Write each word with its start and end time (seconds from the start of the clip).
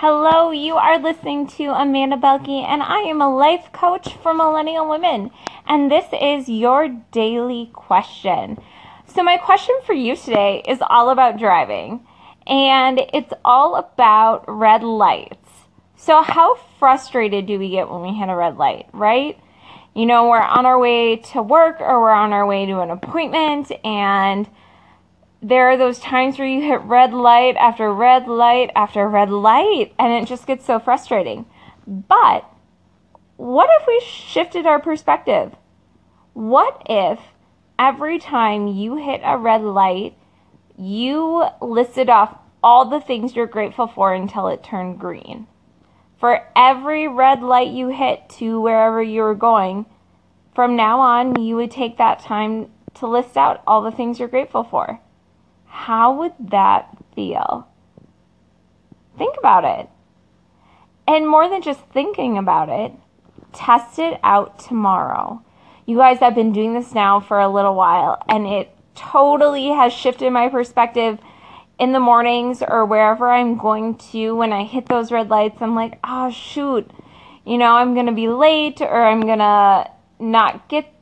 Hello, 0.00 0.50
you 0.50 0.74
are 0.74 0.98
listening 0.98 1.46
to 1.46 1.68
Amanda 1.68 2.18
Belke, 2.18 2.62
and 2.62 2.82
I 2.82 2.98
am 3.08 3.22
a 3.22 3.34
life 3.34 3.72
coach 3.72 4.14
for 4.18 4.34
millennial 4.34 4.86
women. 4.86 5.30
And 5.66 5.90
this 5.90 6.04
is 6.12 6.50
your 6.50 6.88
daily 7.12 7.70
question. 7.72 8.58
So, 9.06 9.22
my 9.22 9.38
question 9.38 9.74
for 9.86 9.94
you 9.94 10.14
today 10.14 10.62
is 10.68 10.80
all 10.86 11.08
about 11.08 11.38
driving, 11.38 12.06
and 12.46 13.00
it's 13.14 13.32
all 13.42 13.76
about 13.76 14.44
red 14.46 14.82
lights. 14.82 15.48
So, 15.96 16.20
how 16.20 16.56
frustrated 16.78 17.46
do 17.46 17.58
we 17.58 17.70
get 17.70 17.88
when 17.88 18.02
we 18.02 18.12
hit 18.12 18.28
a 18.28 18.36
red 18.36 18.58
light, 18.58 18.90
right? 18.92 19.40
You 19.94 20.04
know, 20.04 20.28
we're 20.28 20.42
on 20.42 20.66
our 20.66 20.78
way 20.78 21.16
to 21.32 21.40
work 21.40 21.80
or 21.80 22.02
we're 22.02 22.10
on 22.10 22.34
our 22.34 22.46
way 22.46 22.66
to 22.66 22.80
an 22.80 22.90
appointment, 22.90 23.72
and 23.82 24.46
there 25.42 25.70
are 25.70 25.76
those 25.76 25.98
times 25.98 26.38
where 26.38 26.48
you 26.48 26.62
hit 26.62 26.80
red 26.82 27.12
light 27.12 27.56
after 27.56 27.92
red 27.92 28.26
light 28.26 28.70
after 28.74 29.08
red 29.08 29.30
light, 29.30 29.94
and 29.98 30.12
it 30.12 30.26
just 30.26 30.46
gets 30.46 30.64
so 30.64 30.78
frustrating. 30.78 31.46
But 31.86 32.44
what 33.36 33.68
if 33.80 33.86
we 33.86 34.00
shifted 34.00 34.66
our 34.66 34.80
perspective? 34.80 35.54
What 36.32 36.82
if 36.88 37.20
every 37.78 38.18
time 38.18 38.66
you 38.66 38.96
hit 38.96 39.20
a 39.24 39.36
red 39.36 39.62
light, 39.62 40.16
you 40.78 41.44
listed 41.60 42.08
off 42.08 42.36
all 42.62 42.88
the 42.88 43.00
things 43.00 43.36
you're 43.36 43.46
grateful 43.46 43.86
for 43.86 44.14
until 44.14 44.48
it 44.48 44.64
turned 44.64 44.98
green? 44.98 45.46
For 46.18 46.48
every 46.56 47.08
red 47.08 47.42
light 47.42 47.68
you 47.68 47.88
hit 47.88 48.28
to 48.38 48.60
wherever 48.60 49.02
you 49.02 49.22
were 49.22 49.34
going, 49.34 49.84
from 50.54 50.76
now 50.76 51.00
on, 51.00 51.42
you 51.42 51.56
would 51.56 51.70
take 51.70 51.98
that 51.98 52.20
time 52.20 52.70
to 52.94 53.06
list 53.06 53.36
out 53.36 53.62
all 53.66 53.82
the 53.82 53.90
things 53.90 54.18
you're 54.18 54.28
grateful 54.28 54.64
for. 54.64 54.98
How 55.66 56.12
would 56.14 56.32
that 56.38 56.96
feel? 57.14 57.68
Think 59.18 59.36
about 59.38 59.64
it. 59.64 59.88
And 61.06 61.28
more 61.28 61.48
than 61.48 61.62
just 61.62 61.80
thinking 61.92 62.36
about 62.36 62.68
it, 62.68 62.92
test 63.52 63.98
it 63.98 64.18
out 64.22 64.58
tomorrow. 64.58 65.42
You 65.86 65.96
guys, 65.96 66.20
I've 66.20 66.34
been 66.34 66.52
doing 66.52 66.74
this 66.74 66.92
now 66.94 67.20
for 67.20 67.38
a 67.38 67.48
little 67.48 67.74
while, 67.74 68.22
and 68.28 68.46
it 68.46 68.70
totally 68.96 69.68
has 69.68 69.92
shifted 69.92 70.30
my 70.32 70.48
perspective 70.48 71.18
in 71.78 71.92
the 71.92 72.00
mornings 72.00 72.62
or 72.66 72.84
wherever 72.84 73.30
I'm 73.30 73.56
going 73.56 73.96
to. 74.12 74.34
When 74.34 74.52
I 74.52 74.64
hit 74.64 74.86
those 74.86 75.12
red 75.12 75.30
lights, 75.30 75.58
I'm 75.60 75.74
like, 75.74 75.98
oh, 76.02 76.30
shoot, 76.30 76.90
you 77.44 77.58
know, 77.58 77.76
I'm 77.76 77.94
going 77.94 78.06
to 78.06 78.12
be 78.12 78.28
late 78.28 78.80
or 78.80 79.04
I'm 79.04 79.20
going 79.20 79.38
to 79.38 79.90
not 80.18 80.68
get 80.68 80.92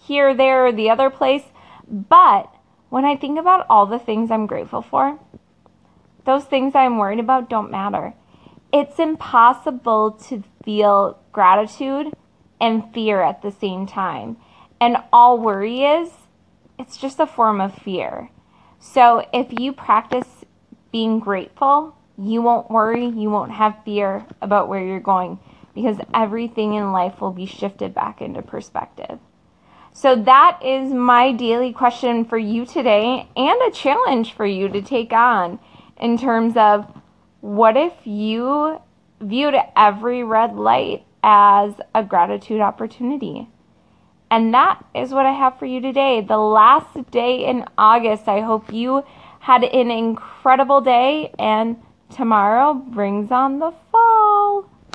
here, 0.00 0.34
there, 0.34 0.66
or 0.66 0.72
the 0.72 0.90
other 0.90 1.10
place. 1.10 1.42
But 1.88 2.48
when 2.92 3.06
I 3.06 3.16
think 3.16 3.38
about 3.38 3.64
all 3.70 3.86
the 3.86 3.98
things 3.98 4.30
I'm 4.30 4.46
grateful 4.46 4.82
for, 4.82 5.18
those 6.26 6.44
things 6.44 6.74
I'm 6.74 6.98
worried 6.98 7.20
about 7.20 7.48
don't 7.48 7.70
matter. 7.70 8.12
It's 8.70 8.98
impossible 8.98 10.10
to 10.28 10.44
feel 10.62 11.18
gratitude 11.32 12.12
and 12.60 12.92
fear 12.92 13.22
at 13.22 13.40
the 13.40 13.50
same 13.50 13.86
time. 13.86 14.36
And 14.78 14.98
all 15.10 15.38
worry 15.38 15.84
is, 15.84 16.10
it's 16.78 16.98
just 16.98 17.18
a 17.18 17.26
form 17.26 17.62
of 17.62 17.74
fear. 17.74 18.28
So 18.78 19.26
if 19.32 19.58
you 19.58 19.72
practice 19.72 20.44
being 20.92 21.18
grateful, 21.18 21.96
you 22.18 22.42
won't 22.42 22.70
worry, 22.70 23.06
you 23.06 23.30
won't 23.30 23.52
have 23.52 23.82
fear 23.86 24.26
about 24.42 24.68
where 24.68 24.84
you're 24.84 25.00
going 25.00 25.38
because 25.74 25.96
everything 26.12 26.74
in 26.74 26.92
life 26.92 27.22
will 27.22 27.32
be 27.32 27.46
shifted 27.46 27.94
back 27.94 28.20
into 28.20 28.42
perspective. 28.42 29.18
So 29.94 30.16
that 30.16 30.58
is 30.64 30.92
my 30.92 31.32
daily 31.32 31.72
question 31.72 32.24
for 32.24 32.38
you 32.38 32.64
today 32.64 33.28
and 33.36 33.62
a 33.62 33.70
challenge 33.70 34.32
for 34.32 34.46
you 34.46 34.68
to 34.68 34.80
take 34.80 35.12
on 35.12 35.58
in 36.00 36.16
terms 36.16 36.56
of 36.56 36.86
what 37.40 37.76
if 37.76 37.92
you 38.04 38.80
viewed 39.20 39.54
every 39.76 40.24
red 40.24 40.56
light 40.56 41.04
as 41.22 41.74
a 41.94 42.02
gratitude 42.02 42.60
opportunity? 42.60 43.48
And 44.30 44.54
that 44.54 44.82
is 44.94 45.12
what 45.12 45.26
I 45.26 45.32
have 45.32 45.58
for 45.58 45.66
you 45.66 45.80
today. 45.80 46.22
The 46.22 46.38
last 46.38 47.10
day 47.10 47.44
in 47.44 47.66
August. 47.76 48.28
I 48.28 48.40
hope 48.40 48.72
you 48.72 49.04
had 49.40 49.62
an 49.62 49.90
incredible 49.90 50.80
day 50.80 51.34
and 51.38 51.76
tomorrow 52.08 52.72
brings 52.72 53.30
on 53.30 53.58
the 53.58 53.72
fall. 53.90 54.01